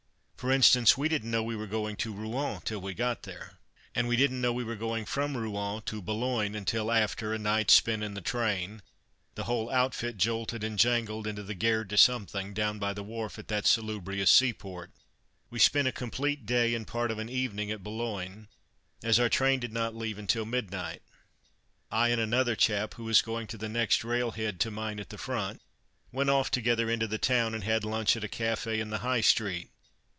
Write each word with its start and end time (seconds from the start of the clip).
For 0.41 0.51
instance, 0.51 0.97
we 0.97 1.07
didn't 1.07 1.29
know 1.29 1.43
we 1.43 1.55
were 1.55 1.67
going 1.67 1.95
to 1.97 2.11
Rouen 2.11 2.61
till 2.65 2.81
we 2.81 2.95
got 2.95 3.21
there; 3.21 3.59
and 3.93 4.07
we 4.07 4.15
didn't 4.17 4.41
know 4.41 4.51
we 4.51 4.63
were 4.63 4.75
going 4.75 5.05
from 5.05 5.37
Rouen 5.37 5.83
to 5.83 6.01
Boulogne 6.01 6.55
until, 6.55 6.91
after 6.91 7.31
a 7.31 7.37
night 7.37 7.69
spent 7.69 8.01
in 8.01 8.15
the 8.15 8.21
train, 8.21 8.81
the 9.35 9.43
whole 9.43 9.69
outfit 9.69 10.17
jolted 10.17 10.63
and 10.63 10.79
jangled 10.79 11.27
into 11.27 11.43
the 11.43 11.53
Gare 11.53 11.83
de 11.83 11.95
Something, 11.95 12.55
down 12.55 12.79
by 12.79 12.91
the 12.91 13.03
wharf 13.03 13.37
at 13.37 13.49
that 13.49 13.67
salubrious 13.67 14.31
seaport. 14.31 14.89
We 15.51 15.59
spent 15.59 15.87
a 15.87 15.91
complete 15.91 16.47
day 16.47 16.73
and 16.73 16.87
part 16.87 17.11
of 17.11 17.19
an 17.19 17.29
evening 17.29 17.69
at 17.69 17.83
Boulogne, 17.83 18.47
as 19.03 19.19
our 19.19 19.29
train 19.29 19.59
did 19.59 19.71
not 19.71 19.95
leave 19.95 20.17
until 20.17 20.47
midnight. 20.47 21.03
[Illustration: 21.91 21.91
having 21.91 21.91
a 21.91 21.91
smoke] 21.91 21.99
I 21.99 22.09
and 22.09 22.19
another 22.21 22.55
chap 22.55 22.93
who 22.95 23.03
was 23.03 23.21
going 23.21 23.45
to 23.45 23.57
the 23.59 23.69
next 23.69 24.03
railhead 24.03 24.59
to 24.61 24.71
mine 24.71 24.99
at 24.99 25.09
the 25.09 25.19
Front, 25.19 25.61
went 26.11 26.31
off 26.31 26.49
together 26.49 26.89
into 26.89 27.05
the 27.05 27.19
town 27.19 27.53
and 27.53 27.63
had 27.63 27.83
lunch 27.85 28.17
at 28.17 28.23
a 28.23 28.27
café 28.27 28.79
in 28.79 28.89
the 28.89 28.97
High 29.05 29.21
Street. 29.21 29.69